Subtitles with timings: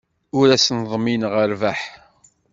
[0.37, 1.81] Ur asen-ḍmineɣ rrbeḥ.